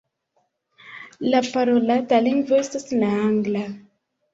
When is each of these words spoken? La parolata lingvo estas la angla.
La 1.27 1.43
parolata 1.51 2.25
lingvo 2.31 2.61
estas 2.67 2.93
la 3.01 3.15
angla. 3.31 3.69